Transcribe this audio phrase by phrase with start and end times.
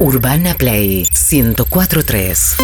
[0.00, 2.56] Urbana Play 1043.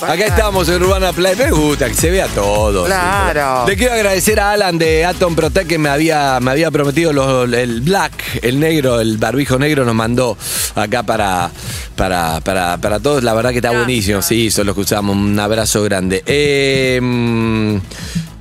[0.00, 1.36] Acá estamos en Urbana Play.
[1.36, 2.86] Me gusta que se vea todo.
[2.86, 3.64] Claro.
[3.68, 7.52] Le quiero agradecer a Alan de Atom Protect que me había, me había prometido los-
[7.52, 8.12] el black,
[8.42, 10.36] el negro, el barbijo negro nos mandó
[10.74, 11.50] acá para,
[11.94, 13.22] para, para, para todos.
[13.22, 13.86] La verdad que está Gracias.
[13.86, 14.22] buenísimo.
[14.22, 15.14] Sí, son los que usamos.
[15.14, 16.24] Un abrazo grande.
[16.26, 17.76] Eh, mm,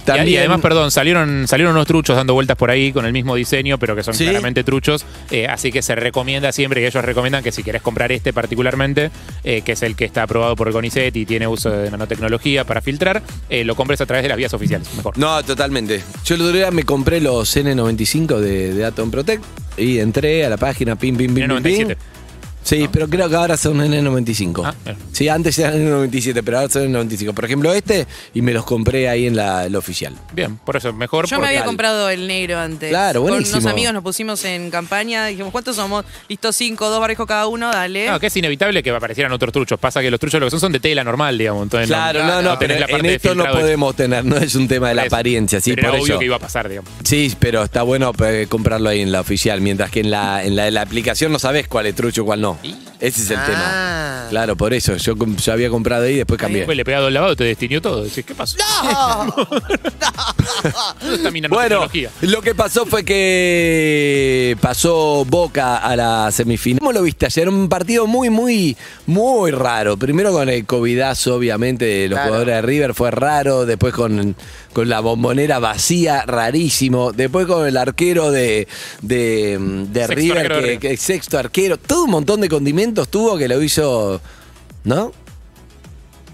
[0.05, 3.35] también, Y, además, perdón, salieron, salieron unos truchos dando vueltas por ahí con el mismo
[3.35, 4.25] diseño, pero que son ¿Sí?
[4.25, 5.05] claramente truchos.
[5.29, 9.11] eh, así que se recomienda siempre, y ellos recomiendan que si querés comprar este particularmente,
[9.43, 12.81] eh, que es el que está aprobado por CONICET y tiene uso de nanotecnología para
[12.81, 14.87] filtrar, eh, lo compres a través de las vías oficiales.
[14.95, 15.17] Mejor.
[15.17, 16.01] No, totalmente.
[16.25, 19.43] Yo el otro día me compré los N95 de, de Atom Protect
[19.77, 21.95] y entré a la página pim, pim, pim, pim, pim.
[22.63, 22.81] N97.
[22.81, 24.61] Sí, pero creo que ahora son N95.
[24.65, 24.97] Ah, bien.
[25.11, 27.33] sí, antes eran N97, pero ahora son N95.
[27.33, 30.15] Por ejemplo, este, y me los compré ahí en la, el oficial.
[30.33, 31.27] Bien, por eso mejor.
[31.27, 32.89] Yo me había comprado el negro antes.
[32.89, 33.55] Claro, buenísimo.
[33.55, 36.05] Con unos amigos nos pusimos en campaña, dijimos, ¿cuántos somos?
[36.27, 38.07] Listo, cinco, dos barrijos cada uno, dale.
[38.09, 39.79] No, que es inevitable que aparecieran otros truchos.
[39.79, 41.63] Pasa que los truchos lo que son son de tela normal, digamos.
[41.63, 44.53] Entonces Claro, no, no, pero tenés la en parte esto no podemos tener, no es
[44.55, 45.15] un tema de la eso.
[45.15, 46.19] apariencia, sí, Pero por era obvio eso.
[46.19, 46.91] que iba a pasar, digamos.
[47.03, 50.55] Sí, pero está bueno eh, comprarlo ahí en la oficial, mientras que en la, en
[50.55, 52.50] la, en la aplicación no sabes cuál es trucho y cuál no.
[52.99, 53.45] Ese es el Ah.
[53.45, 54.27] tema.
[54.29, 54.95] Claro, por eso.
[54.97, 56.59] Yo, com- yo había comprado ahí y después cambié.
[56.59, 58.03] Después le pegado el lavado, te destinió todo.
[58.03, 58.57] Decís, ¿qué pasó?
[61.01, 61.87] ¿Dónde está Bueno,
[62.21, 66.79] lo que pasó fue que pasó Boca a la semifinal.
[66.79, 67.49] ¿Cómo lo viste ayer?
[67.49, 68.77] Un partido muy, muy,
[69.07, 69.97] muy raro.
[69.97, 72.29] Primero con el covidazo, obviamente, de los Claro.
[72.29, 73.65] jugadores de River fue raro.
[73.65, 74.35] Después con,
[74.73, 77.11] con la bombonera vacía, rarísimo.
[77.11, 78.67] Después con el arquero de,
[79.01, 79.57] de,
[79.89, 81.77] de River, arquero que, que sexto arquero.
[81.77, 84.21] Todo un montón de condimentos tuvo que lo hizo,
[84.83, 85.11] ¿no?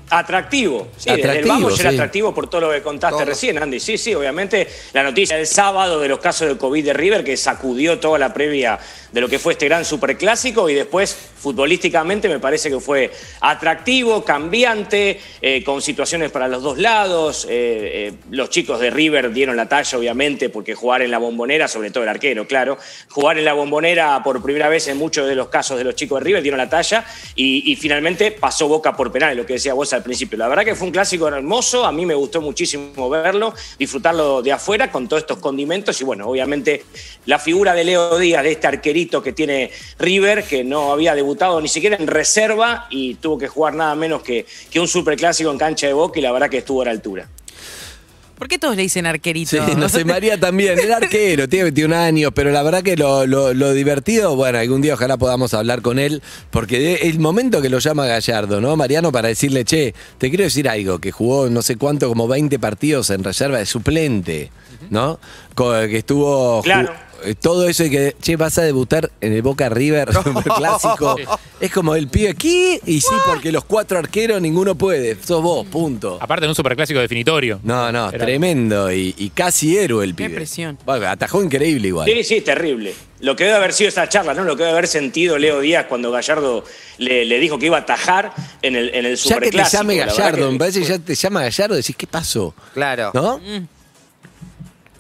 [0.10, 1.96] Atractivo, sí, desde el vamos ya era sí.
[1.98, 3.80] atractivo por todo lo que contaste recién, Andy.
[3.80, 7.36] Sí, sí, obviamente la noticia del sábado de los casos de COVID de River que
[7.36, 8.80] sacudió toda la previa
[9.12, 14.24] de lo que fue este gran superclásico y después futbolísticamente me parece que fue atractivo,
[14.24, 17.46] cambiante, eh, con situaciones para los dos lados.
[17.50, 21.68] Eh, eh, los chicos de River dieron la talla, obviamente, porque jugar en la bombonera,
[21.68, 22.78] sobre todo el arquero, claro,
[23.10, 26.20] jugar en la bombonera por primera vez en muchos de los casos de los chicos
[26.20, 27.06] de River dieron la talla
[27.36, 30.38] y, y finalmente pasó Boca por penal, lo que decía vos al principio.
[30.38, 34.52] La verdad que fue un clásico hermoso, a mí me gustó muchísimo verlo, disfrutarlo de
[34.52, 36.86] afuera con todos estos condimentos y bueno, obviamente
[37.26, 41.60] la figura de Leo Díaz, de este arquerito que tiene River, que no había debutado
[41.62, 45.58] ni siquiera en reserva y tuvo que jugar nada menos que, que un superclásico en
[45.58, 47.28] cancha de Boca y la verdad que estuvo a la altura.
[48.38, 49.50] ¿Por qué todos le dicen arquerito?
[49.50, 53.26] Sí, no sé, María también, el arquero, tiene 21 años, pero la verdad que lo,
[53.26, 56.22] lo- lo divertido, bueno, algún día ojalá podamos hablar con él,
[56.52, 58.76] porque el momento que lo llama Gallardo, ¿no?
[58.76, 62.60] Mariano, para decirle, che, te quiero decir algo, que jugó no sé cuánto, como 20
[62.60, 64.52] partidos en reserva de suplente,
[64.92, 65.20] ¿no?
[65.56, 66.62] Que estuvo...
[66.62, 66.94] Claro.
[67.24, 70.10] Eh, Todo eso y que, che, vas a debutar en el Boca River
[70.58, 71.16] clásico.
[71.60, 75.16] Es como el pibe aquí, y sí, porque los cuatro arqueros ninguno puede.
[75.24, 76.18] Sos vos, punto.
[76.22, 77.60] Aparte de un superclásico definitorio.
[77.64, 80.36] No, no, Era- tremendo y, y casi héroe el Qué pibe.
[80.36, 80.78] presión.
[80.86, 82.08] Bueno, atajó increíble igual.
[82.10, 82.94] Sí, sí, terrible.
[83.20, 84.44] Lo que debe haber sido esa charla, ¿no?
[84.44, 86.64] Lo que debe haber sentido Leo Díaz cuando Gallardo
[87.00, 89.82] le, le dijo que iba a atajar en el, en el ya que te superclásico.
[89.82, 92.06] llame La verdad Gallardo, que me parece que ya te llama Gallardo y decís, ¿qué
[92.06, 92.54] pasó?
[92.76, 93.10] Claro.
[93.16, 93.40] ¿No?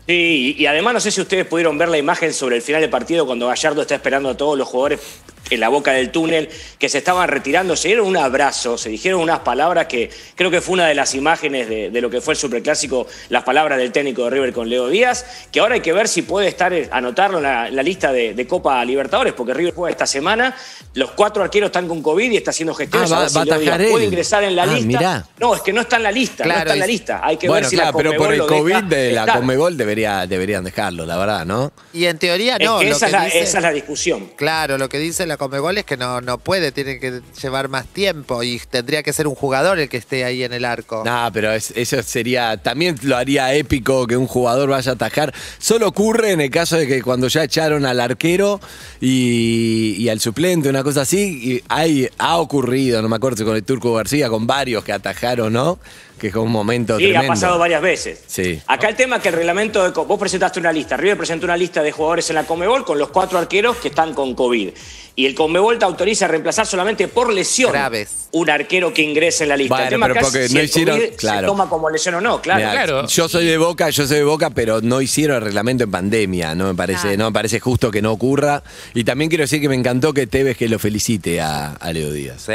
[0.07, 2.89] Sí, y, además no sé si ustedes pudieron ver la imagen sobre el final del
[2.89, 5.01] partido cuando Gallardo está esperando a todos los jugadores
[5.49, 6.49] en la boca del túnel
[6.79, 10.61] que se estaban retirando, se dieron un abrazo, se dijeron unas palabras que creo que
[10.61, 13.91] fue una de las imágenes de, de lo que fue el superclásico, las palabras del
[13.91, 16.89] técnico de River con Leo Díaz, que ahora hay que ver si puede estar, eh,
[16.91, 20.55] anotarlo en la, lista de, de Copa Libertadores, porque River juega esta semana,
[20.93, 23.35] los cuatro arqueros están con COVID y está haciendo gestiones, Ah, va- a ver si
[23.35, 24.87] va a Leo Díaz atajar puede ingresar en la Ah, lista.
[24.87, 25.27] mirá.
[25.39, 27.47] No, es que no está en la lista, no está en la lista, hay que
[27.47, 29.37] Bueno, ver si claro, la pero por el lo COVID deja de la estar.
[29.37, 31.71] Conmebol debería, deberían dejarlo, la verdad, ¿no?
[31.93, 32.79] Y en teoría Es no.
[32.79, 34.31] que esa, es la, dice- esa es la discusión.
[34.35, 37.85] Claro, lo que dice la Comebol es que no, no puede, tiene que llevar más
[37.87, 41.03] tiempo y tendría que ser un jugador el que esté ahí en el arco.
[41.05, 45.33] No, pero es- eso sería, también lo haría épico que un jugador vaya a atajar.
[45.59, 48.59] Solo ocurre en el caso de que cuando ya echaron al arquero
[48.99, 53.93] y, al suplente, una cosa así, y ha ocurrido, no me acuerdo con el Turco
[53.93, 55.79] García, con varios que atajaron, ¿no?
[56.17, 57.25] Que es un momento Sí, tremendo.
[57.25, 58.23] ha pasado varias veces.
[58.27, 58.59] Sí.
[58.67, 59.89] Acá el tema es que el reglamento de...
[59.91, 63.09] Vos presentaste una lista, River presentó una lista de jugadores en la Comebol con los
[63.09, 64.69] cuatro arqueros que están con COVID.
[65.15, 68.27] Y el Conmebol te autoriza a reemplazar solamente por lesión Graves.
[68.33, 69.73] un arquero que ingrese en la lista.
[69.73, 71.39] Bueno, el tema pero acá porque es si no el hicieron- COVID claro.
[71.39, 72.59] se toma como lesión o no, claro.
[72.59, 73.07] Mirá, claro.
[73.07, 76.53] Yo soy de Boca, yo soy de Boca, pero no hicieron el reglamento en pandemia.
[76.53, 77.17] No me parece, Claro.
[77.17, 78.61] no me parece justo que no ocurra.
[78.93, 82.11] Y también quiero decir que me encantó que Tevez que lo felicite a, a Leo
[82.11, 82.43] Díaz.
[82.43, 82.51] Sí.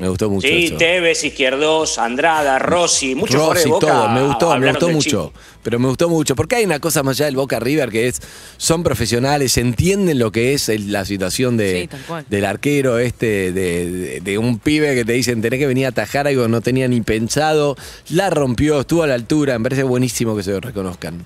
[0.00, 0.76] Me gustó mucho Sí, eso.
[0.76, 3.03] Tevez, Izquierdos, Andrada, Rossi.
[3.12, 5.32] Rossi, de Rossi, Boca todo, me gustó, me gustó mucho.
[5.62, 6.34] Pero me gustó mucho.
[6.36, 8.20] Porque hay una cosa más allá del Boca River que es,
[8.56, 11.88] son profesionales, entienden lo que es el- la situación de, Sí,
[12.30, 15.88] del arquero este, de, de- de un pibe que te dicen tenés que venir a
[15.88, 17.76] atajar algo que no tenía ni pensado.
[18.10, 19.58] La rompió, estuvo a la altura.
[19.58, 21.24] Me parece buenísimo que se lo reconozcan.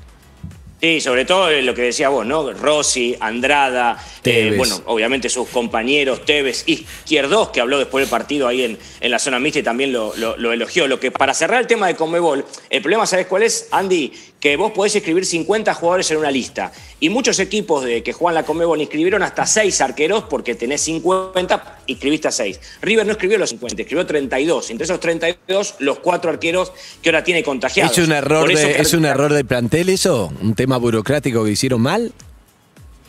[0.81, 2.53] Sí, sobre todo eh, lo que decía vos, ¿no?
[2.53, 8.63] Rossi, Andrada, eh, bueno, obviamente sus compañeros, Tevez, Izquierdos, que habló después del partido ahí
[8.63, 10.87] en, en la zona mixta y también lo, lo- lo elogió.
[10.87, 14.13] Lo que para cerrar el tema de Conmebol, el problema, ¿sabes cuál es, Andy?
[14.41, 16.73] Que vos podés escribir 50 jugadores en una lista.
[17.01, 21.81] Y muchos equipos de que juegan la Conmebol inscribieron hasta 6 arqueros porque tenés 50,
[21.89, 22.61] inscribiste a 6.
[22.83, 24.71] River no escribió los 50, escribió 32.
[24.71, 27.99] Entre esos 32, los cuatro arqueros que ahora tiene contagiados.
[27.99, 30.33] ¿Es un error eso de, es un error del plantel eso?
[30.41, 32.13] ¿Un tema burocrático que hicieron mal?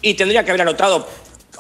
[0.02, 1.08] Y tendría que haber anotado,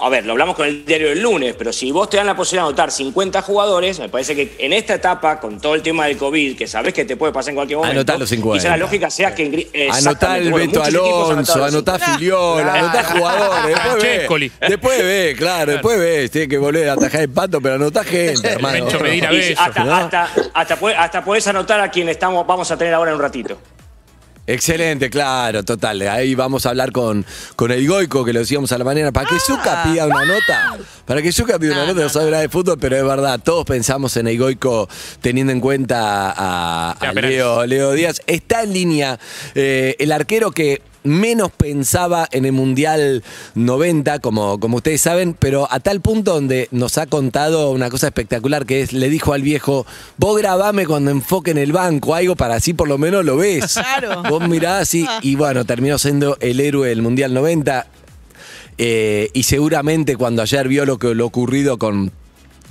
[0.01, 2.36] a ver, lo hablamos con el diario del lunes, pero si vos te dan la
[2.36, 6.06] posibilidad de anotar 50 jugadores, me parece que en esta etapa, con todo el tema
[6.06, 8.57] del COVID, que sabés que te puede pasar en cualquier momento, Anotá los 50.
[8.60, 9.46] quizá la lógica sea que...
[9.51, 12.18] ingri- Anotá el bueno, Beto Alonso, anotá 50.
[12.18, 13.75] Filiol, anotá jugadores.
[13.75, 16.30] Después ve, después ve, claro, después ve.
[16.30, 18.88] Tiene que volver a atajar el pato, pero anotá gente, hermano.
[19.02, 19.95] Medina hasta, ¿no?
[19.95, 23.22] hasta, hasta, podés- hasta podés anotar a quien estamos, vamos a tener ahora en un
[23.22, 23.57] ratito.
[24.50, 26.01] Excelente, claro, total.
[26.01, 27.24] Ahí vamos a hablar con,
[27.56, 30.78] con el Goico, que lo decíamos a la mañana, para que Zucca pida una nota.
[31.06, 33.40] Para que Zucca pida una No, nota, no, no sabe de fútbol, pero es verdad,
[33.44, 34.90] todos pensamos en el Goico
[35.22, 38.24] teniendo en cuenta a, Leo, Leo Díaz.
[38.25, 39.19] Está en línea
[39.54, 43.24] eh, el arquero que menos pensaba en el Mundial
[43.56, 48.07] 90, como, como ustedes saben, pero a tal punto donde nos ha contado una cosa
[48.07, 49.86] espectacular que es, le dijo al viejo,
[50.18, 53.74] vos grabame cuando enfoque en el banco, algo para así por lo menos lo ves.
[53.74, 54.24] Claro.
[54.24, 57.88] Vos mirás y, y bueno, terminó siendo el héroe del Mundial 90.
[58.81, 62.13] Eh, y seguramente cuando ayer vio lo que lo ocurrido con,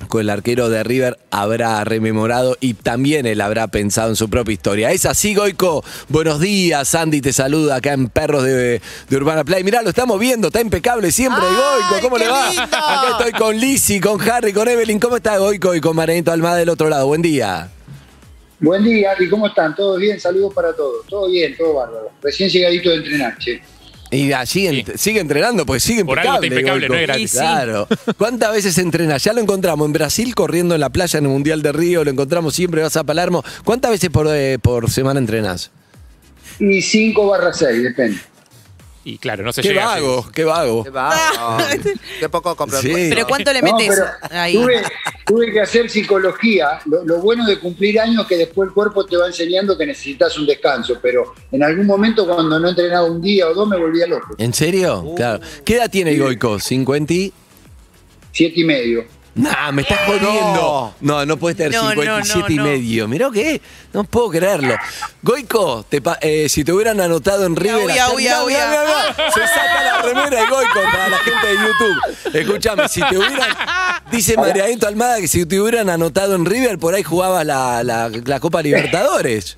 [0.06, 4.52] con el arquero de River, habrá rememorado y también él habrá pensado en su propia
[4.52, 4.92] historia.
[4.92, 5.84] Es así, Goico.
[6.08, 9.64] Buenos días, Andy te saluda acá en Perros de, de Urbana Play.
[9.64, 11.54] Mirá, lo estamos viendo, está impecable siempre, ¡Ay,
[11.90, 12.02] Goico.
[12.02, 12.48] ¿Cómo qué le va?
[12.48, 12.62] lindo!
[12.62, 15.00] Acá estoy con Lizzy, con Harry, con Evelyn.
[15.00, 15.74] ¿Cómo está Goico?
[15.74, 17.06] Y con Marianito Almada del otro lado.
[17.06, 17.70] Buen día.
[18.60, 19.74] Buen día, ¿y cómo están?
[19.76, 20.18] ¿Todos bien?
[20.18, 21.06] Saludos para todos.
[21.06, 22.10] Todo bien, todo bárbaro.
[22.20, 23.62] Recién llegadito de entrenar, che.
[24.10, 26.46] Y allí ent- sigue entrenando, porque sigue Por algo impecable.
[26.48, 26.94] está impecable, Goico.
[26.94, 27.24] no es gratis.
[27.24, 27.36] Y sí.
[27.38, 27.88] Claro.
[28.18, 29.16] ¿Cuántas veces entrena?
[29.18, 32.10] Ya lo encontramos en Brasil corriendo en la playa en el Mundial de Río, lo
[32.10, 33.44] encontramos siempre, vas a Palermo.
[33.64, 35.70] ¿Cuántas veces por, eh, por semana entrenas?
[36.58, 38.18] Y 5 barra 6, depende.
[39.08, 40.84] Y claro, no se Qué llega vago, qué vago.
[40.84, 41.56] Qué vago.
[42.20, 42.94] Qué poco compromiso.
[42.94, 43.06] Sí.
[43.08, 44.04] Pero ¿cuánto le metes pero
[44.38, 44.52] ahí?
[44.52, 44.82] tuve,
[45.24, 46.78] tuve que hacer psicología.
[46.84, 49.86] Lo, lo bueno de cumplir años es que después el cuerpo te va enseñando que
[49.86, 50.98] necesitas un descanso.
[51.00, 54.34] Pero en algún momento, cuando no entrenaba un día o dos, me volvía loco.
[54.36, 55.14] ¿En serio?
[55.16, 55.40] Claro.
[55.64, 56.56] ¿Qué edad tiene el Goico?
[56.56, 57.10] ¿50?
[57.10, 57.32] y-
[58.30, 59.04] Siete y medio.
[59.34, 60.94] Nah, me estás jodiendo.
[61.00, 62.68] No, no puedes tener No, no, 57 y no, no.
[62.70, 63.06] medio.
[63.08, 63.60] Mirá qué,
[63.92, 64.74] no puedo creerlo.
[65.22, 67.86] Goico, te pa- eh, si te hubieran anotado en River.
[67.86, 68.68] Uy, ayer- uy, Mirá, uy, mirá, uy.
[68.70, 68.84] mirá,
[69.14, 69.30] mirá.
[69.32, 72.34] Se saca la remera de Goico para la gente de YouTube.
[72.34, 73.48] Escúchame, si te hubieran.
[74.10, 78.08] Dice Marianito Almada que si te hubieran anotado en River, por ahí jugabas la, la-
[78.08, 79.56] la Copa Libertadores.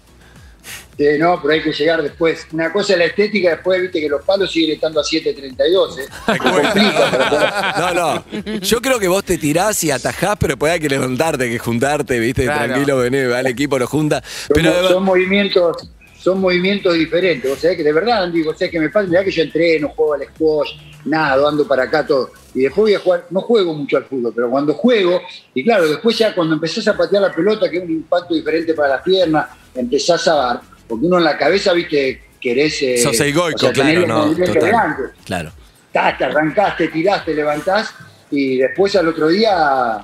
[1.03, 2.47] Eh, no, pero hay que llegar después.
[2.53, 5.99] Una cosa es la estética, después viste que los palos siguen estando a 7.32.
[5.99, 6.07] ¿eh?
[6.39, 8.59] Complica, pero- No, no.
[8.61, 12.19] Yo creo que vos te tirás y atajás, pero después hay que levantarte, que juntarte,
[12.19, 12.67] viste, Claro.
[12.67, 14.23] tranquilo, venir, va el equipo, lo junta.
[14.23, 15.89] Son, Pero son movimientos
[16.19, 17.51] son movimientos diferentes.
[17.51, 19.89] O sea que de verdad, digo, o sea que me pasa, mirá que yo entreno,
[19.89, 20.73] juego al squash,
[21.07, 22.31] nada, ando para acá todo.
[22.55, 25.23] Y después voy a jugar, no juego mucho al fútbol, pero cuando juego,
[25.55, 28.75] y claro, después ya cuando empezás a patear la pelota, que es un impacto diferente
[28.75, 32.83] para las piernas, empezás a, porque uno en la cabeza, viste, querés...
[32.83, 34.97] eh, sos el o sea, claro, no, total.
[35.25, 35.53] Claro.
[35.93, 37.95] Tac, arrancaste, tiraste, levantás,
[38.31, 40.03] y después al otro día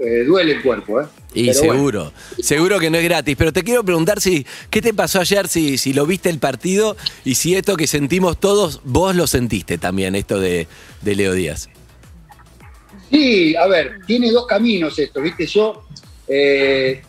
[0.00, 1.06] eh, duele el cuerpo, ¿eh?
[1.34, 1.74] Y Pero bueno.
[1.74, 2.12] seguro,
[2.42, 3.36] seguro que no es gratis.
[3.38, 5.48] Pero te quiero preguntar si, ¿qué te pasó ayer?
[5.48, 9.78] Si, si lo viste el partido y si esto que sentimos todos, vos lo sentiste
[9.78, 10.66] también, esto de,
[11.00, 11.70] de Leo Díaz.
[13.10, 15.46] Sí, a ver, tiene dos caminos esto, ¿viste?
[15.46, 15.86] Yo,
[16.28, 17.02] eh,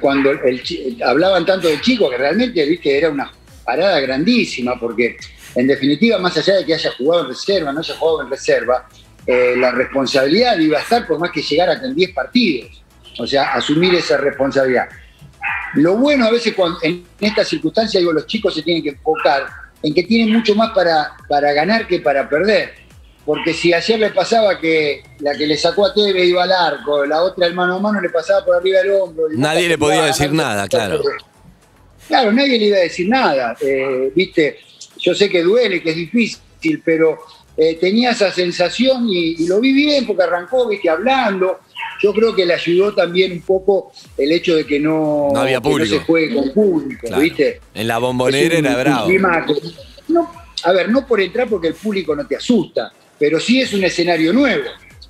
[0.00, 2.96] cuando el, chi- hablaban tanto del chico, que realmente, ¿viste?
[2.98, 3.30] Era una
[3.64, 5.16] parada grandísima, porque
[5.54, 8.88] en definitiva, más allá de que haya jugado en reserva, no haya jugado en reserva,
[9.26, 12.82] eh, la responsabilidad iba a estar por más que llegara con 10 partidos.
[13.18, 14.88] O sea, asumir esa responsabilidad.
[15.74, 19.46] Lo bueno a veces cuando, en estas circunstancias, digo, los chicos se tienen que enfocar
[19.82, 22.74] en que tienen mucho más para, para ganar que para perder.
[23.24, 27.06] Porque si ayer le pasaba que la que le sacó a Teve iba al arco,
[27.06, 29.24] la otra el mano a mano le pasaba por arriba del hombro.
[29.30, 31.00] Nadie le podía decir nada, claro.
[32.08, 33.56] Claro, nadie le iba a decir nada.
[33.60, 34.58] eh, Viste,
[34.98, 37.18] yo sé que duele, que es difícil, pero
[37.56, 41.60] eh, tenía esa sensación y, y lo vi bien porque arrancó, viste, hablando.
[42.02, 45.60] yo creo que le ayudó también un poco el hecho de que no, No había
[45.60, 45.96] que no público.
[45.98, 47.22] se juegue con público, Claro.
[47.22, 47.60] ¿viste?
[47.72, 49.06] En la bombonera un- era bravo.
[49.06, 49.54] clima que-
[50.08, 50.28] no,
[50.64, 53.84] a ver, no por entrar porque el público no te asusta, pero sí es un
[53.84, 54.64] escenario nuevo.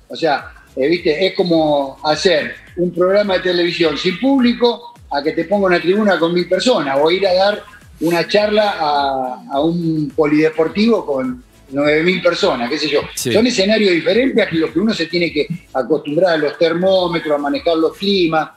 [0.07, 5.31] O sea, eh, viste, es como hacer un programa de televisión sin público a que
[5.31, 7.63] te ponga una tribuna con mil personas o ir a dar
[8.01, 13.01] una charla a, a un polideportivo con nueve mil personas, qué sé yo.
[13.15, 13.31] Sí.
[13.31, 17.39] Son escenarios diferentes a los que uno se tiene que acostumbrar a los termómetros, a
[17.39, 18.51] manejar los climas.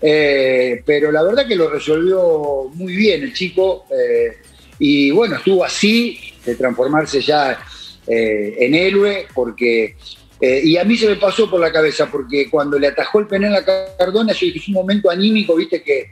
[0.00, 4.38] Eh, pero la verdad que lo resolvió muy bien el chico eh,
[4.78, 7.58] y bueno, estuvo así de transformarse ya
[8.06, 9.96] eh, en héroe porque...
[10.40, 13.26] eh, y a mí se me pasó por la cabeza porque cuando le atajó el
[13.26, 13.64] penal a
[13.96, 16.10] Cardona, yo dije, es un momento anímico, viste, que,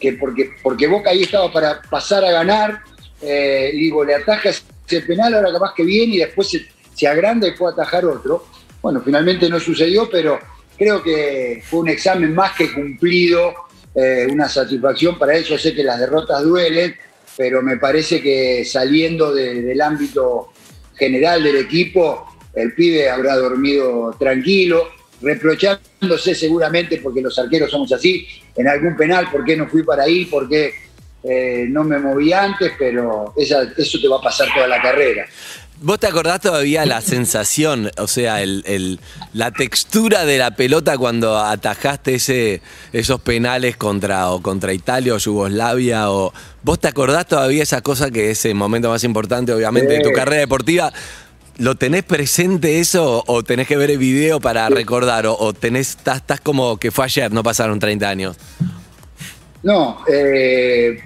[0.00, 2.80] que porque, porque Boca ahí estaba para pasar a ganar,
[3.20, 6.48] eh, digo, le ataja ese penal, ahora capaz que viene y después
[6.94, 8.46] se, agranda y puede atajar otro.
[8.80, 10.38] Bueno, finalmente no sucedió, pero
[10.78, 13.54] creo que fue un examen más que cumplido,
[14.30, 15.38] una satisfacción para.
[15.40, 16.94] Yo sé que las derrotas duelen,
[17.36, 20.52] pero me parece que saliendo de- del ámbito
[20.96, 24.88] general del equipo, el pibe habrá dormido tranquilo,
[25.20, 30.04] reprochándose seguramente, porque los arqueros somos así, en algún penal, por qué no fui para
[30.04, 30.72] ahí, por qué
[31.22, 35.26] eh, no me moví antes, pero eso te va a pasar toda la carrera.
[35.82, 39.00] ¿Vos te acordás todavía la sensación, o sea, el, el-
[39.34, 42.62] la textura de la pelota cuando atajaste ese,
[42.92, 46.10] esos penales contra, o contra Italia o Yugoslavia?
[46.10, 50.00] O, ¿Vos te acordás todavía esa cosa que es el momento más importante, obviamente, de
[50.00, 50.92] tu carrera deportiva?
[51.58, 55.26] ¿Lo tenés presente eso o tenés que ver el video para recordar?
[55.26, 58.36] ¿O, o tenés, estás, estás como que fue ayer, no pasaron 30 años?
[59.62, 60.98] No, eh,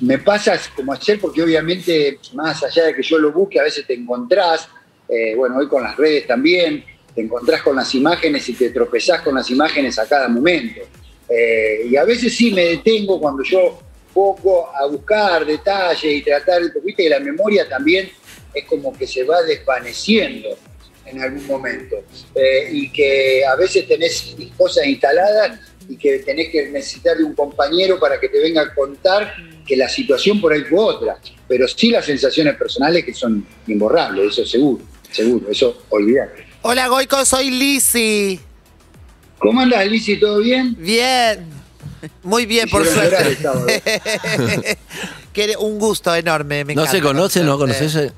[0.00, 3.86] me pasa como ayer porque obviamente más allá de que yo lo busque, a veces
[3.86, 4.68] te encontrás,
[5.08, 6.84] eh, bueno, hoy con las redes también,
[7.14, 10.80] te encontrás con las imágenes y te tropezás con las imágenes a cada momento.
[11.28, 13.80] Eh, y a veces sí me detengo cuando yo
[14.12, 18.10] poco a buscar detalles y tratar, viste que la memoria también
[18.52, 20.56] es como que se va desvaneciendo
[21.06, 21.96] en algún momento.
[22.34, 27.34] Eh, y que a veces tenés cosas instaladas y que tenés que necesitar de un
[27.34, 29.34] compañero para que te venga a contar
[29.66, 31.18] que la situación por ahí fue otra.
[31.48, 36.46] Pero sí las sensaciones personales que son imborrables, eso seguro, seguro, eso olvidate.
[36.62, 38.40] Hola Goico, soy Lisi.
[39.38, 40.18] ¿Cómo andas, Lizzy?
[40.18, 40.74] ¿Todo bien?
[40.78, 41.46] Bien.
[42.22, 43.36] Muy bien, por suerte.
[45.58, 46.64] un gusto enorme.
[46.64, 47.46] me ¿No se conocen?
[47.46, 48.12] ¿No conoces?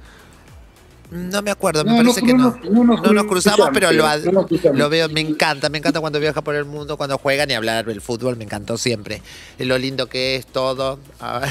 [1.11, 2.51] No me acuerdo, me No, parece no, que no no.
[2.51, 6.43] nos- no nos No nos cruzamos, pero lo, veo, me encanta, me encanta cuando viaja
[6.43, 9.23] por el mundo, cuando juegan y hablar del fútbol, me encantó siempre.
[9.59, 10.99] Lo lindo que es todo.
[11.21, 11.43] Ah.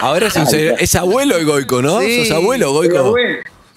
[0.00, 2.00] Ahora es, un es abuelo el Goico, ¿no?
[2.00, 2.24] Sí.
[2.26, 3.14] Sos abuelo, Goico.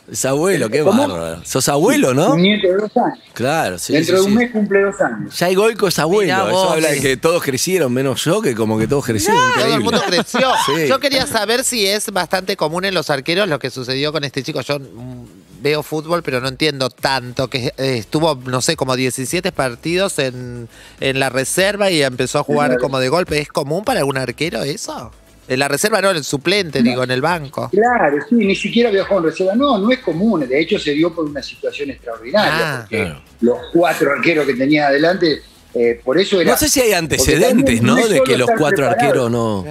[0.09, 1.05] Es abuelo, qué ¿Cómo?
[1.07, 1.43] bárbaro.
[1.43, 2.31] Sos abuelo, ¿no?
[2.33, 3.19] un nieto de dos años.
[3.33, 3.91] Claro, sí.
[3.93, 4.37] Dentro sí, de un sí.
[4.37, 5.37] mes cumple dos años.
[5.37, 6.33] Ya Goico es abuelo.
[6.33, 6.71] Mirá Eso vos.
[6.71, 9.41] habla de que todos crecieron, menos yo, que como que todos crecieron.
[9.55, 10.39] Todo el mundo creció.
[10.65, 10.87] Sí.
[10.87, 14.43] Yo quería saber si es bastante común en los arqueros lo que sucedió con este
[14.43, 14.61] chico.
[14.61, 15.25] Yo mm,
[15.61, 17.49] veo fútbol, pero no entiendo tanto.
[17.49, 20.69] Que eh, estuvo, no sé, como 17 partidos en,
[21.01, 22.81] en la reserva y empezó a jugar Claro.
[22.81, 23.39] como de golpe.
[23.39, 25.11] ¿Es común para algún arquero eso?
[25.47, 27.69] En la reserva no, en el suplente, digo, en el banco.
[27.69, 29.55] Claro, sí, ni siquiera viajó en reserva.
[29.55, 30.47] No, no es común.
[30.47, 32.51] De hecho, se dio por una situación extraordinaria.
[32.53, 32.77] Ah.
[32.81, 33.21] porque Claro.
[33.41, 35.41] los cuatro arqueros que tenía adelante,
[35.73, 36.51] eh, por eso era.
[36.51, 37.95] No sé si hay antecedentes, ¿no?
[37.95, 39.65] De que los cuatro arqueros no.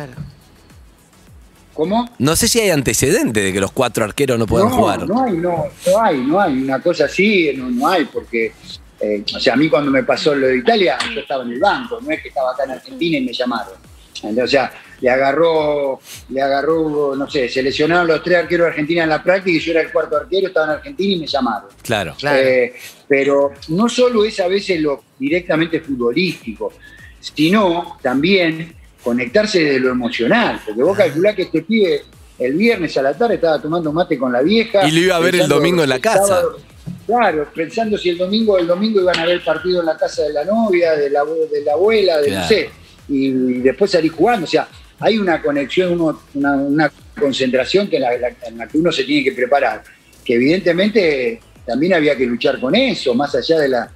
[1.74, 2.08] ¿Cómo?
[2.18, 5.06] No sé si hay antecedentes de que los cuatro arqueros no puedan no, jugar.
[5.06, 6.62] No hay, no, no hay, no hay.
[6.62, 8.52] Una cosa así, no, no hay, porque.
[9.00, 11.60] eh, o sea, a mí cuando me pasó lo de Italia, yo estaba en el
[11.60, 13.74] banco, no es que estaba acá en Argentina y me llamaron.
[14.22, 16.00] Entonces, o sea, le agarró,
[16.30, 19.60] le agarró, no sé, se lesionaron los tres arqueros de Argentina en la práctica y
[19.60, 21.68] yo era el cuarto arquero, estaba en Argentina y me llamaron.
[21.82, 22.14] Claro.
[22.18, 22.38] Claro.
[22.40, 22.74] Eh,
[23.08, 26.72] pero no solo es a veces lo directamente futbolístico,
[27.20, 30.60] sino también conectarse de lo emocional.
[30.64, 32.02] Porque vos calculás que este pibe
[32.38, 34.86] el viernes a la tarde estaba tomando mate con la vieja.
[34.86, 36.26] Y lo iba a ver el domingo en la casa.
[36.26, 36.58] sábado-
[37.06, 40.22] claro, pensando si el domingo el domingo iban a ver el partido en la casa
[40.22, 42.48] de la novia, de la, abue- de la abuela, de no Claro.
[42.48, 42.70] sé,
[43.08, 44.44] y, y después salir jugando.
[44.44, 44.68] O sea,
[45.00, 48.90] hay una conexión, uno- una, una concentración que en la, la- en la que uno
[48.92, 49.82] se tiene que preparar,
[50.24, 53.90] que evidentemente también había que luchar con eso, más allá de la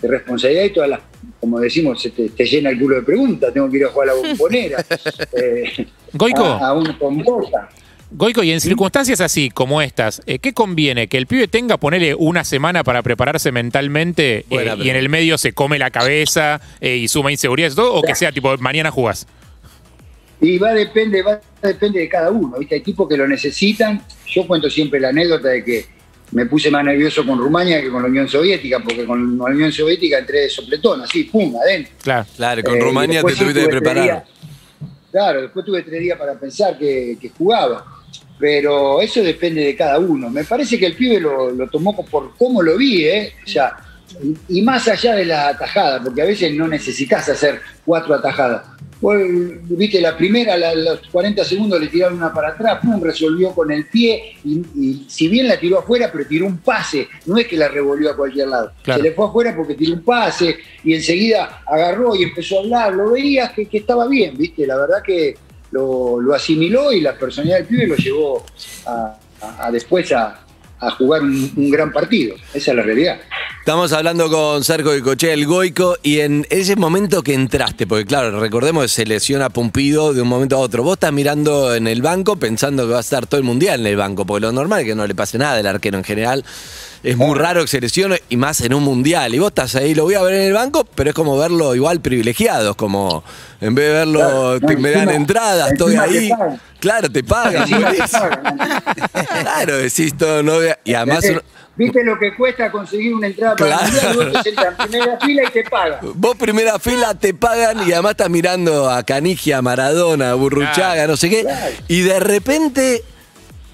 [0.00, 1.00] de responsabilidad y todas las,
[1.40, 4.10] como decimos, se te, te llena el culo de preguntas, tengo que ir a jugar
[4.10, 4.84] a la bombonera,
[5.32, 6.44] eh, Goico.
[6.44, 7.70] a, a un con boca.
[8.10, 11.08] Goico, y en circunstancias así como estas, eh, ¿qué conviene?
[11.08, 15.38] ¿Que el pibe tenga, ponerle una semana para prepararse mentalmente eh, y en el medio
[15.38, 17.94] se come la cabeza eh, y suma inseguridad y todo?
[17.94, 19.26] ¿O que sea tipo, mañana jugás?
[20.44, 22.74] Y va depende, va depende de cada uno, ¿viste?
[22.74, 24.02] Hay tipos que lo necesitan.
[24.26, 25.84] Yo cuento siempre la anécdota de que
[26.32, 29.72] me puse más nervioso con Rumania que con la Unión Soviética, porque con la Unión
[29.72, 31.94] Soviética entré de sopletón, así, pum, adentro.
[32.02, 32.26] Claro.
[32.36, 34.04] Claro, con Eh, Rumania te tuviste que tuve tres preparar.
[34.04, 34.22] días-
[35.12, 37.84] claro, después tuve tres días para pensar que, que jugaba.
[38.38, 40.28] Pero eso depende de cada uno.
[40.28, 43.32] Me parece que el pibe lo, lo tomó por cómo lo vi, ¿eh?
[43.44, 43.76] O sea,
[44.48, 48.62] y más allá de la atajada, porque a veces no necesitas hacer cuatro atajadas.
[49.04, 49.16] Vos,
[49.68, 53.70] viste, la primera, la- los 40 segundos le tiraron una para atrás, pum, resolvió con
[53.70, 57.46] el pie, y, y si bien la tiró afuera, pero tiró un pase, no es
[57.46, 58.72] que la revolvió a cualquier lado.
[58.82, 59.02] Claro.
[59.02, 62.94] Se le fue afuera porque tiró un pase y enseguida agarró y empezó a hablar,
[62.94, 65.36] lo veías que, que estaba bien, viste, la verdad que
[65.70, 68.42] lo, lo asimiló y la personalidad del pibe lo llevó
[68.86, 70.40] a, a- a después a,
[70.80, 73.20] a jugar un, un gran partido, esa es la realidad.
[73.64, 78.38] Estamos hablando con Sergio Goicochea, el Goico, y en ese momento que entraste, porque claro,
[78.38, 80.82] recordemos que se lesiona Pumpido de un momento a otro.
[80.82, 83.86] Vos estás mirando en el banco pensando que va a estar todo el mundial en
[83.86, 86.44] el banco, porque lo normal es que no le pase nada al arquero en general.
[87.02, 89.34] Es muy raro que se lesione y más en un mundial.
[89.34, 91.74] Y vos estás ahí, lo voy a ver en el banco, pero es como verlo
[91.74, 93.24] igual privilegiados, como
[93.62, 96.30] en vez de verlo, Claro, no, te, me dan entradas, estoy ahí.
[96.80, 97.66] Claro, te pagan.
[99.40, 101.24] Claro, decís todo, no Y además.
[101.76, 103.86] ¿Viste lo que cuesta conseguir una entrada para Claro.
[103.86, 104.16] el mundial?
[104.32, 105.98] Vos te sentás en primera fila y te pagan.
[106.14, 111.06] Vos primera fila te pagan y además estás mirando a Canigia, a Maradona, a Burruchaga,
[111.08, 111.42] no sé qué.
[111.42, 111.74] Claro.
[111.88, 113.02] Y de repente,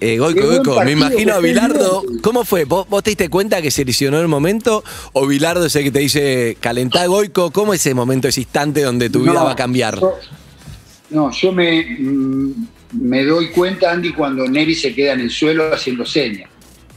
[0.00, 2.02] eh, Goico, buen Goico, me imagino a Bilardo.
[2.23, 2.64] ¿Cómo fue?
[2.64, 4.83] ¿Vos, vos te diste cuenta que se lesionó el momento?
[5.12, 7.50] ¿O Bilardo es el que te dice, calentá Goico?
[7.50, 10.00] ¿Cómo es ese momento, ese instante donde tu vida va a cambiar?
[10.00, 10.14] yo-
[11.11, 12.54] no, yo me, mm,
[12.92, 16.49] me doy cuenta, Andy, cuando Neri se queda en el suelo haciendo señas.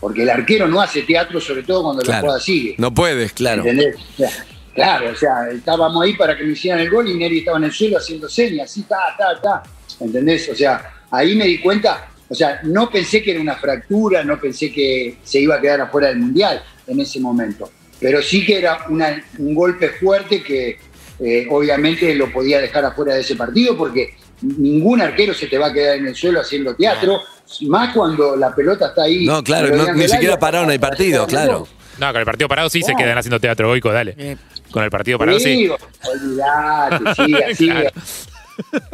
[0.04, 2.22] Porque el arquero no hace teatro, sobre todo cuando la Claro.
[2.24, 2.76] jugada sigue.
[2.78, 3.62] No puedes, claro.
[3.62, 3.96] ¿Entendés?
[3.96, 4.30] O sea,
[4.76, 7.64] claro, o sea, estábamos ahí para que me hicieran el gol y Neri estaba en
[7.64, 9.64] el suelo haciendo señas, así, ta, ta, ta.
[10.02, 10.50] ¿Entendés?
[10.50, 14.38] O sea, ahí me di cuenta, o sea, no pensé que era una fractura, no
[14.42, 17.72] pensé que se iba a quedar afuera del mundial en ese momento.
[18.02, 20.78] Pero sí que era una- un golpe fuerte que
[21.22, 25.68] eh, obviamente lo podía dejar afuera de ese partido porque ningún arquero se te va
[25.68, 27.22] a quedar en el suelo haciendo teatro,
[27.68, 29.26] más cuando la pelota está ahí.
[29.26, 31.68] No, claro, no- de ni siquiera pararon el partido, claro.
[32.00, 34.16] No, con el partido parado sí se quedan haciendo teatro, Goico, dale.
[34.18, 34.36] Eh,
[34.72, 35.68] Con el partido parado sí.
[35.68, 35.72] Sí,
[36.10, 37.68] olvidate, sí, así.
[37.70, 37.90] Claro.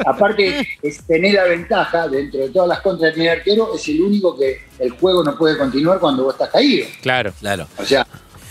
[0.05, 3.87] Aparte, es, tenés la ventaja, dentro de todas las contras que tiene el arquero, es
[3.87, 6.87] el único que el juego no puede continuar cuando vos estás caído.
[7.01, 7.31] Claro.
[7.39, 7.67] Claro.
[7.77, 8.05] O sea,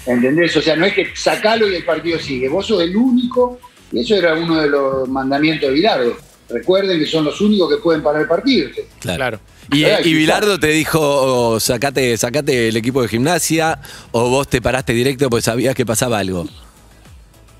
[0.06, 0.56] ¿entendés?
[0.56, 2.48] O sea, no es que sacalo y el partido sigue.
[2.48, 3.58] Vos sos el único,
[3.92, 6.16] y eso era uno de los mandamientos de Bilardo.
[6.48, 8.70] Recuerden que son los únicos que pueden parar el partido.
[9.00, 9.16] Claro.
[9.16, 9.40] Claro.
[9.70, 10.00] Y, quizá.
[10.00, 13.78] Bilardo te dijo, oh, sacate, sacate el equipo de gimnasia,
[14.12, 16.48] o vos te paraste directo porque sabías que pasaba algo.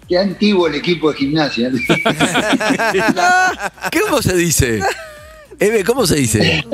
[0.09, 1.71] Qué antiguo el equipo de gimnasia.
[3.93, 4.81] ¿Cómo se dice?
[5.61, 6.65] Eve, ¿cómo se dice?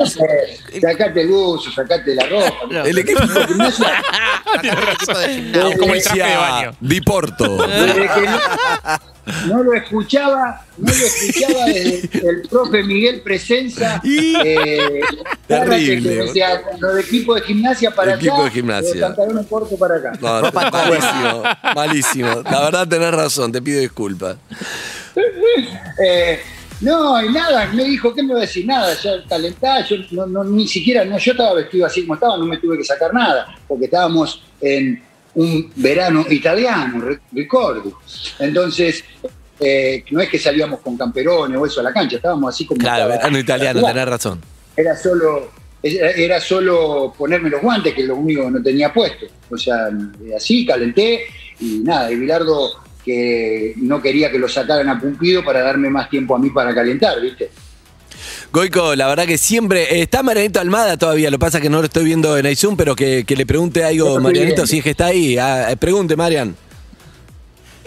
[0.81, 2.87] sacate el buzo, sacate la ropa.
[2.87, 3.87] El equipo de gimnasia
[4.63, 5.67] equipo.
[5.69, 6.71] Es como el traje de baño.
[6.79, 7.67] Diporto.
[7.67, 14.01] Desde que no, no lo escuchaba, no lo escuchaba desde el profe Miguel Presenza.
[14.47, 15.01] Eh,
[15.47, 16.15] Terrible.
[16.25, 19.01] decía, lo de equipo de gimnasia para Equipo allá, de gimnasia.
[19.07, 20.11] pantalones cortos para acá.
[20.21, 21.43] No, malísimo,
[21.75, 22.41] malísimo.
[22.43, 24.37] La verdad tenés razón, te pido disculpas.
[26.03, 26.39] Eh,
[26.81, 28.65] no, y nada, me dijo, ¿qué me va a decir?
[28.65, 32.37] Nada, ya calentá, yo no, no, ni siquiera, no, yo estaba vestido así como estaba,
[32.37, 35.01] no me tuve que sacar nada, porque estábamos en
[35.35, 37.99] un verano italiano, re- ricordo.
[38.39, 39.03] Entonces,
[39.59, 42.79] eh, no es que salíamos con camperones o eso a la cancha, estábamos así como...
[42.79, 44.41] Claro, verano italiano, tenés razón.
[44.77, 48.93] Era solo, era, era solo ponerme los guantes, que es lo único que no tenía
[48.93, 49.25] puesto.
[49.49, 49.89] O sea,
[50.35, 51.25] así calenté
[51.59, 56.09] y nada, y Bilardo que no quería que lo sacaran a Pumpido para darme más
[56.09, 57.51] tiempo a mí para calentar, ¿viste?
[58.51, 59.83] Goico, la verdad que siempre.
[59.83, 62.95] eh, está Marianito Almada todavía, lo pasa que no lo estoy viendo en iZoom, pero
[62.95, 65.37] que, que le pregunte algo, Marianito, si es que está ahí.
[65.37, 66.55] Ah, eh, pregunte, Marian.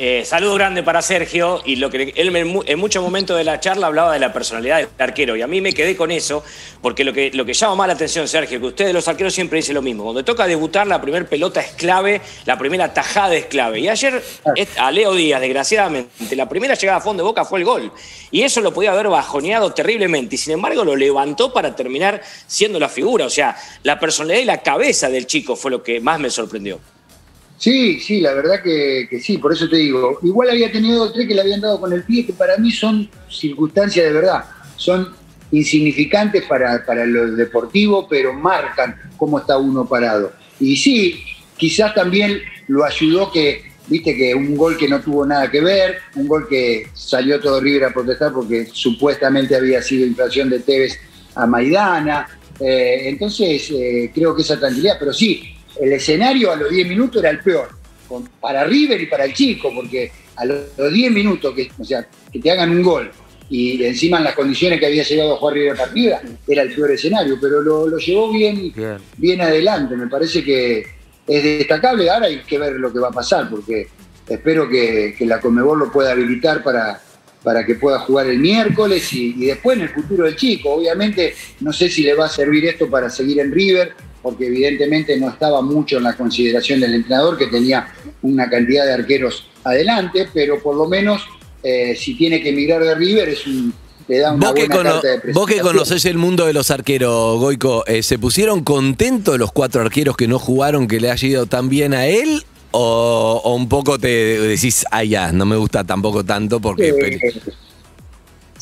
[0.00, 3.58] Eh, saludo grande para Sergio y lo que él me- en muchos momentos de la
[3.58, 6.44] charla hablaba de la personalidad del arquero y a mí me quedé con eso
[6.80, 9.56] porque lo que, lo que llama más la atención Sergio que ustedes los arqueros siempre
[9.56, 13.46] dicen lo mismo cuando toca debutar la primera pelota es clave la primera tajada es
[13.46, 13.80] clave.
[13.80, 14.22] Y ayer
[14.54, 17.92] es- a Leo Díaz desgraciadamente la primera llegada a fondo de Boca fue el gol.
[18.30, 22.78] Y eso lo podía haber bajoneado terriblemente y sin embargo lo levantó para terminar siendo
[22.78, 23.26] la figura.
[23.26, 26.78] O sea la personalidad y la cabeza del chico fue lo que más me sorprendió
[27.59, 30.21] Sí, sí, la verdad que, que sí, por eso te digo.
[30.23, 33.11] Igual había tenido tres que le habían dado con el pie, que para mí son
[33.29, 34.44] circunstancias de verdad.
[34.77, 35.12] Son
[35.51, 40.33] insignificantes para, para lo deportivo, pero marcan cómo está uno parado.
[40.61, 41.21] Y sí,
[41.57, 45.99] quizás también lo ayudó que, viste, que un gol que no tuvo nada que ver,
[46.14, 50.97] un gol que salió todo River a protestar porque supuestamente había sido infracción de Tevez
[51.35, 52.29] a Maidana.
[52.61, 57.22] Eh, entonces, eh, creo que esa tranquilidad, pero sí, el escenario a los 10 minutos
[57.22, 57.68] era el peor,
[58.40, 62.06] para River y para el chico, porque a los, los 10 minutos, que, o sea,
[62.32, 63.10] que te hagan un gol
[63.50, 66.90] y encima en las condiciones que había llegado a jugar River partida, era el peor
[66.90, 68.98] escenario, pero lo, lo llevó bien, Bien.
[69.16, 69.96] bien adelante.
[69.96, 70.86] Me parece que
[71.26, 72.10] es destacable.
[72.10, 73.88] Ahora hay que ver lo que va a pasar, porque
[74.28, 77.00] espero que, que la Conmebol lo pueda habilitar para,
[77.42, 80.70] para que pueda jugar el miércoles y, y después en el futuro del chico.
[80.74, 83.94] Obviamente, no sé si le va a servir esto para seguir en River,
[84.28, 87.88] porque evidentemente no estaba mucho en la consideración del entrenador, que tenía
[88.22, 91.22] una cantidad de arqueros adelante, pero por lo menos
[91.62, 93.72] eh, si tiene que emigrar de River es un,
[94.06, 96.52] le da una Vos que, buena cono- carta de vos que conocés el mundo de
[96.52, 101.10] los arqueros, Goico, eh, ¿se pusieron contentos los cuatro arqueros que no jugaron que le
[101.10, 102.44] haya ido tan bien a él?
[102.70, 107.18] ¿O, o un poco te decís, ah, ya, no me gusta tampoco tanto porque...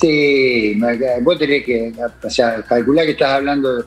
[0.00, 3.84] Sí, ma- vos tenés que, o sea, calcular que estás hablando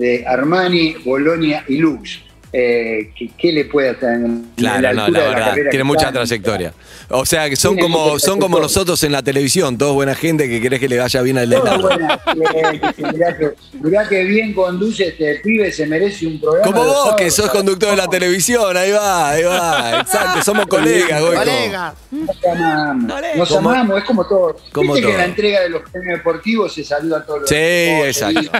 [0.00, 2.20] de Armani, Bolonia y Lux.
[2.52, 6.14] Eh, ¿qué, qué le puede hacer en Claro, la no, la verdad, tiene mucha está?
[6.14, 6.72] trayectoria.
[7.08, 10.60] O sea, que son como, son como nosotros en la televisión, todos buena gente que
[10.60, 15.70] querés que le vaya bien al gente, mirá, que, mirá que bien conduce este pibe,
[15.70, 16.66] se merece un programa.
[16.66, 17.16] Como vos, sábados.
[17.20, 21.38] que sos conductor de la televisión, ahí va, ahí va, exacto, somos colegas, Goico.
[21.38, 21.94] Colega.
[22.10, 24.56] Nos amamos, nos amamos, es como todo.
[24.72, 27.48] como Viste que en la entrega de los premios deportivos se saluda a todos los
[27.48, 28.50] Sí, exacto.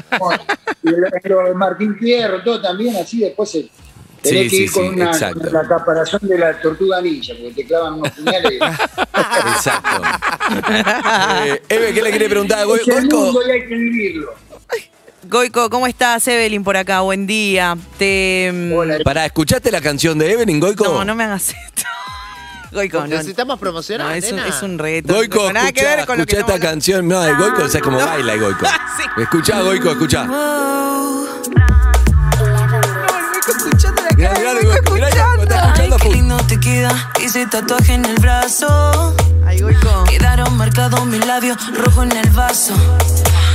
[0.82, 3.68] Lo Martín Fierro, todo también, así después se,
[4.22, 5.40] tenés Sí, que sí, ir con, sí, una, exacto.
[5.40, 8.52] con la caparazón de la tortuga ninja, porque te clavan unos puñales.
[9.56, 10.02] Exacto.
[11.44, 13.16] Eh, Eve, ¿qué le quiere preguntar a Goi- es el Goico?
[13.18, 14.34] mundo y hay que vivirlo.
[15.24, 16.26] Goico, ¿cómo estás?
[16.26, 17.76] Evelyn por acá, buen día.
[17.98, 18.50] Te.
[18.52, 20.84] mm, Hola, Pará, ¿escuchaste la canción de Evelyn, Goico?
[20.84, 21.82] No, no me hagas esto.
[22.72, 23.06] Goico, no.
[23.06, 24.48] Necesitamos promocionar, No, es un, nena.
[24.48, 25.14] es un reto.
[25.14, 27.08] Goico, no tiene nada que ver con lo que esta canción.
[27.08, 28.66] No, el Goico, ¿sabes cómo baila el Goico?
[28.96, 29.22] Sí.
[29.22, 30.26] Escuchá, Goico, escuchá.
[33.48, 35.24] escuchando la cara mirá, de el Goico Goico, mirá, está
[35.64, 35.96] escuchando.
[35.98, 39.14] Qué lindo te queda ese tatuaje en el brazo.
[39.46, 40.04] Ay, Goico.
[40.04, 42.74] Quedaron marcados mis labios rojo en el vaso.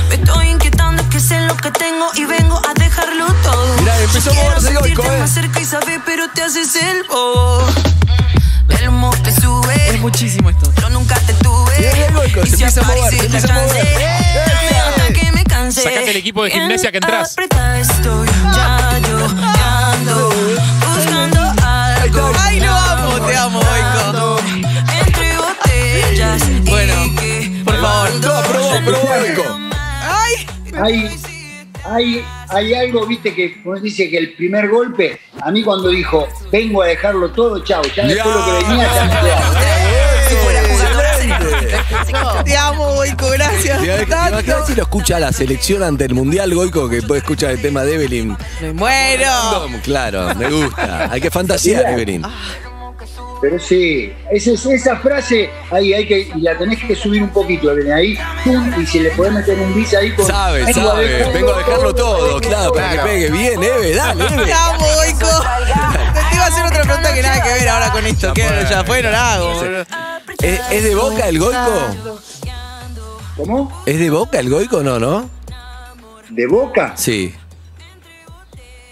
[0.08, 3.76] Me estoy inquietando, es que sé lo que tengo y vengo a dejarlo todo.
[3.78, 5.18] Mirá, empezó a moverse el sentirte Goico, eh.
[5.18, 7.66] más cerca y saber, pero te haces el bobo.
[10.06, 10.72] Muchísimo esto.
[10.80, 11.72] Yo nunca te tuve.
[12.44, 14.06] Y si empieza a mover,
[14.86, 15.82] hasta que me canse.
[15.82, 17.36] Sacate el equipo de gimnasia que entras.
[17.36, 20.30] Estoy, ya yo ya ando
[20.86, 22.32] buscando algo.
[22.38, 24.38] Ay, lo amo, te amo, Goico.
[25.04, 26.42] Entre botellas.
[26.66, 26.94] Bueno,
[27.64, 28.10] por favor.
[28.14, 29.58] No, probó, probó, Goico.
[30.08, 30.46] Ay,
[30.80, 31.20] hay,
[31.84, 36.28] hay, hay algo, viste, que como dice que el primer golpe, a mí cuando dijo,
[36.52, 39.65] vengo a dejarlo todo, chao, ya después lo que venía, ya no quedaba.
[42.44, 43.80] te amo, Goico, gracias.
[43.80, 44.66] ¿Te imaginas tanto.
[44.66, 47.94] si lo escucha la selección ante el Mundial, Goico, que puede escuchar el tema de
[47.94, 48.36] Evelyn?
[48.60, 49.68] Me muero.
[49.82, 51.10] Claro, me gusta.
[51.10, 52.22] Hay que fantasear, Evelyn.
[53.40, 57.74] Pero sí, esa, esa frase ahí hay que, y la tenés que subir un poquito,
[57.74, 60.26] Belén, ahí, pum, y si le podés meter un bis ahí con.
[60.26, 61.06] Sabe, vengo a sabe.
[61.06, 64.44] dejarlo Vengo a dejarlo todo, claro, para que pegue bien, Eve, dale, Eve.
[64.46, 65.44] Te amo, Goico.
[66.30, 68.32] Te iba a hacer otra pregunta que nada que ver ahora con esto.
[68.32, 68.48] ¿Qué?
[68.70, 69.62] Ya fue, no la hago.
[70.46, 72.20] ¿Es, es de boca el Goico?
[73.36, 73.82] ¿Cómo?
[73.86, 75.28] ¿Es de boca el Goico no, no?
[76.30, 76.92] ¿De boca?
[76.96, 77.34] Sí.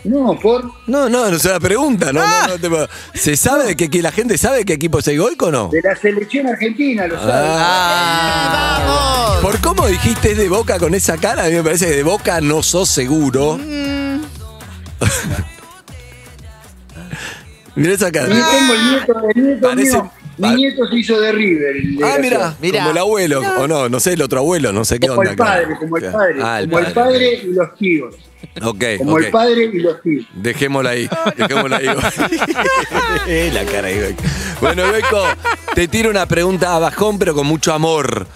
[0.04, 0.64] No, por.
[0.86, 3.88] No, no, no es una pregunta, no, no, no te puedo- ¿Se sabe de que,
[3.88, 5.68] que la gente sabe qué equipo es el Goico o no?
[5.68, 7.34] De la selección argentina, lo sabes.
[7.34, 8.82] Ah.
[8.86, 9.38] ¡Vamos!
[9.42, 12.02] Por cómo dijiste es de boca con esa cara, a mí me parece que de
[12.02, 13.58] boca no sos seguro.
[17.76, 18.26] Mira esa cara.
[18.26, 21.76] Y tengo el nieto, el nieto Parece- mío, mi pa- nieto se hizo de River.
[21.76, 22.78] el Ah, mira, Mirá.
[22.80, 25.30] como el abuelo, o no, no sé, el otro abuelo, no sé qué Como onda.
[25.32, 25.78] el padre, claro.
[25.80, 26.34] como el padre.
[26.42, 28.14] Ah, como el padre y los tíos.
[28.62, 30.26] Ok, Como el padre y los tíos.
[30.34, 31.86] Dejémosla ahí, dejémosla ahí.
[33.54, 34.14] La cara de.
[34.60, 35.24] Bueno, Goico,
[35.74, 38.26] te tiro una pregunta a bajón, pero con mucho amor.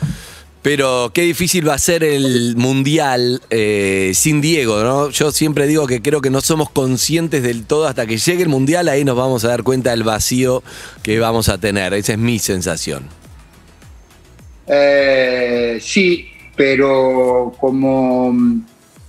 [0.63, 5.11] Pero qué difícil va a ser el mundial eh, sin Diego, ¿no?
[5.11, 8.49] Yo siempre digo que creo que no somos conscientes del todo hasta que llegue el
[8.49, 10.65] mundial, ahí nos vamos a dar cuenta del vacío
[11.03, 11.95] que vamos a tener.
[11.95, 13.05] Esa es mi sensación.
[14.67, 18.35] Eh, sí, pero como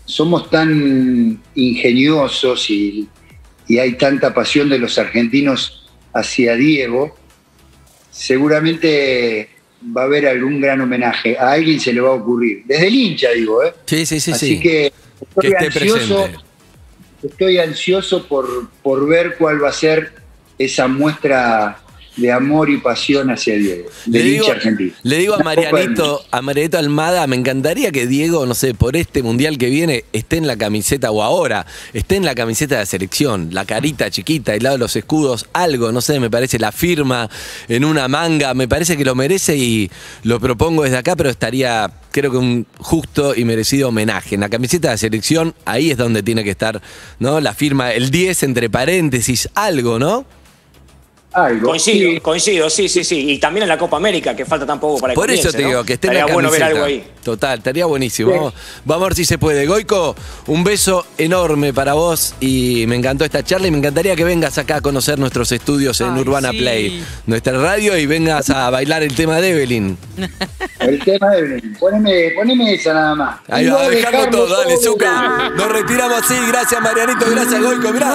[0.06, 3.08] somos tan ingeniosos y
[3.78, 7.16] hay tanta pasión de los argentinos hacia Diego,
[8.12, 9.59] seguramente
[9.96, 11.38] va a haber algún gran homenaje.
[11.38, 12.64] A alguien se le va a ocurrir.
[12.66, 13.74] Desde el hincha, digo, ¿eh?
[13.86, 14.60] Sí, sí, sí, Así sí.
[14.60, 16.44] que estoy Que esté ansioso, presente.
[17.24, 20.14] estoy ansioso por, por ver cuál va a ser
[20.58, 21.80] esa muestra
[22.20, 24.92] de amor y pasión hacia Diego, Le del digo, argentino.
[25.04, 29.24] le digo a Marianito, a Marianito Almada, me encantaría que Diego, no sé, por este
[29.24, 32.86] mundial que viene, esté en la camiseta o ahora, esté en la camiseta de la
[32.86, 36.72] selección, la carita chiquita, al lado de los escudos, algo, no sé, me parece la
[36.72, 37.30] firma
[37.68, 39.90] en una manga, me parece que lo merece y
[40.24, 44.36] lo propongo desde acá, pero estaría, creo que un justo y merecido homenaje.
[44.36, 46.82] En la camiseta de la selección, ahí es donde tiene que estar,
[47.20, 47.40] ¿no?
[47.40, 50.26] La firma, el 10 entre paréntesis, algo, ¿no?
[51.32, 51.68] Algo.
[51.70, 52.20] Coincido, Sí.
[52.22, 53.30] coincido, sí, sí, sí.
[53.32, 55.64] Y también en la Copa América, que falta tampoco para que Por eso comience, te
[55.64, 55.70] ¿no?
[55.70, 57.08] digo, que esté la Estaría bueno ver algo ahí.
[57.24, 58.32] Total, estaría buenísimo.
[58.32, 58.36] Sí.
[58.38, 58.54] Vamos,
[58.86, 59.68] vamos a ver si se puede.
[59.68, 60.16] Goico,
[60.48, 64.58] un beso enorme para vos y me encantó esta charla y me encantaría que vengas
[64.58, 66.58] acá a conocer nuestros estudios en Ay, Urbana sí.
[66.58, 69.98] Play, nuestra radio y vengas a bailar el tema de Evelyn.
[70.80, 71.76] El tema de Belén.
[71.78, 73.40] Poneme, poneme esa nada más.
[73.50, 74.78] Ahí va, vos dejamos todo, dale.
[74.78, 75.50] Zuka.
[75.50, 78.08] Nos retiramos así, gracias Marianito, gracias Goico, mirá.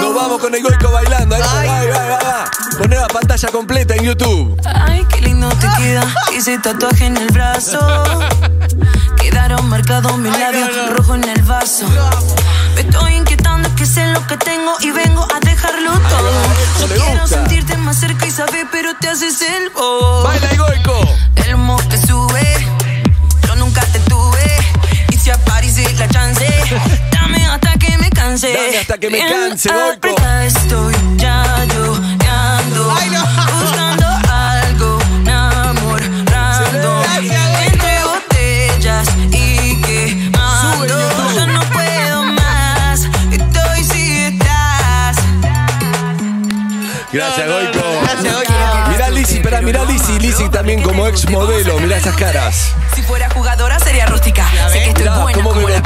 [0.00, 1.34] Nos vamos con el Goico bailando.
[1.34, 2.50] Ahí va, ahí va, ahí va, ahí va.
[2.78, 4.60] Poné la pantalla completa en YouTube.
[4.64, 7.78] Ay, qué lindo te queda ese tatuaje en el brazo.
[9.20, 11.86] Quedaron marcados mis labios rojo en el vaso.
[12.74, 16.30] Me estoy inquietando, es que sé lo que tengo y vengo a dejarlo todo.
[16.80, 17.26] Yo quiero gusta.
[17.28, 20.24] sentirte más cerca y saber, pero te haces el bobo.
[20.24, 21.08] Baila el Goico.
[21.46, 22.66] El mo que sube,
[23.46, 24.56] yo nunca te tuve.
[25.12, 26.46] Y si aparece la chance,
[27.12, 28.52] dame hasta que me canse.
[28.52, 30.16] Dame hasta que me canse, Goico.
[30.42, 31.64] estoy ya
[47.14, 47.78] Gracias, Goico.
[48.02, 48.52] Gracias, Goico.
[48.88, 52.74] Mirá Lizzy, espera, mirá Lizzy, Lizzy también como ex modelo, mirá esas caras.
[52.92, 54.44] Si fuera jugadora sería rústica.
[54.72, 55.80] Sé que estoy buena cómo como la.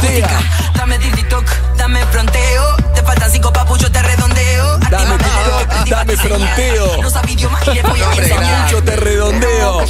[0.75, 1.45] Dame TikTok,
[1.77, 2.77] dame fronteo.
[2.95, 4.79] Te faltan cinco papus, yo te redondeo.
[4.91, 7.03] Dame TikTok, dame fronteo.
[7.03, 8.63] No sabes idioma y le voy a enseñar.
[8.63, 9.85] Mucho te redondeo.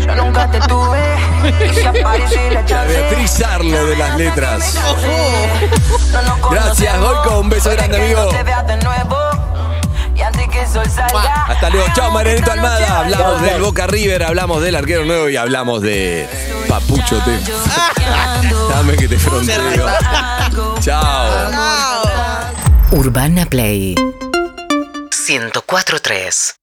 [0.00, 1.16] Yo nunca te tuve.
[1.84, 2.84] La.
[2.84, 4.78] Beatriz Arlo de las letras.
[6.50, 6.98] Gracias.
[6.98, 8.30] Goico, un beso grande, amigo.
[10.72, 11.44] Sol salga.
[11.48, 13.00] Hasta luego, chao Marianito Almada.
[13.00, 16.26] Hablamos del Boca River, hablamos del arquero nuevo y hablamos de
[16.68, 17.38] Papucho Te.
[18.70, 19.86] Dame que te fronteo.
[20.80, 21.50] Chao.
[22.92, 26.61] Urbana Play 104.3